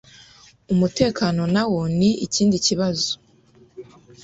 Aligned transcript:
umutekano 0.73 1.41
nawo 1.53 1.81
ni 1.97 2.09
ikindi 2.25 2.57
kibazo. 2.65 3.11